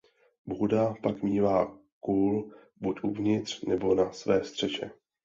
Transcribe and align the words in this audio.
Bouda 0.45 0.95
pak 1.03 1.23
mívá 1.23 1.77
kůl 1.99 2.53
buď 2.81 2.99
uvnitř 3.03 3.61
nebo 3.61 3.95
na 3.95 4.11
své 4.11 4.43
střeše. 4.43 4.91